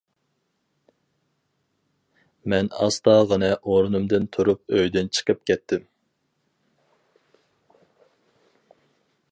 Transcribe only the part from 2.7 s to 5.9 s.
ئاستاغىنە ئورنۇمدىن تۇرۇپ ئۆيدىن چىقىپ كەتتىم.